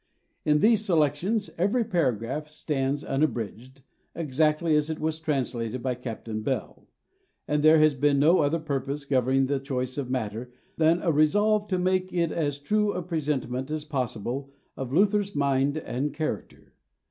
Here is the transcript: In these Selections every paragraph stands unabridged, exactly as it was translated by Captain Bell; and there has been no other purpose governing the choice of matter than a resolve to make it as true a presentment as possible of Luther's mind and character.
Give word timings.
In 0.45 0.61
these 0.61 0.83
Selections 0.83 1.51
every 1.59 1.83
paragraph 1.83 2.49
stands 2.49 3.03
unabridged, 3.03 3.83
exactly 4.15 4.75
as 4.75 4.89
it 4.89 4.99
was 4.99 5.19
translated 5.19 5.83
by 5.83 5.93
Captain 5.93 6.41
Bell; 6.41 6.87
and 7.47 7.61
there 7.61 7.77
has 7.77 7.93
been 7.93 8.17
no 8.17 8.39
other 8.39 8.57
purpose 8.57 9.05
governing 9.05 9.45
the 9.45 9.59
choice 9.59 9.99
of 9.99 10.09
matter 10.09 10.51
than 10.75 11.03
a 11.03 11.11
resolve 11.11 11.67
to 11.67 11.77
make 11.77 12.11
it 12.11 12.31
as 12.31 12.57
true 12.57 12.93
a 12.93 13.03
presentment 13.03 13.69
as 13.69 13.85
possible 13.85 14.49
of 14.75 14.91
Luther's 14.91 15.35
mind 15.35 15.77
and 15.77 16.11
character. 16.15 16.73